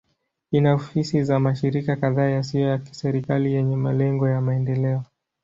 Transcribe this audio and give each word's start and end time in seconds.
Ina 0.51 0.73
ofisi 0.73 1.23
za 1.23 1.39
mashirika 1.39 1.95
kadhaa 1.95 2.29
yasiyo 2.29 2.67
ya 2.67 2.77
kiserikali 2.77 3.53
yenye 3.53 3.75
malengo 3.75 4.29
ya 4.29 4.41
maendeleo. 4.41 5.03